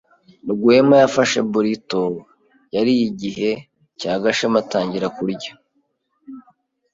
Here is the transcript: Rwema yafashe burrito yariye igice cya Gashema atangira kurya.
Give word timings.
Rwema 0.51 0.95
yafashe 1.03 1.39
burrito 1.51 2.01
yariye 2.75 3.03
igice 3.11 3.49
cya 3.99 4.13
Gashema 4.21 4.57
atangira 4.63 5.07
kurya. 5.15 5.51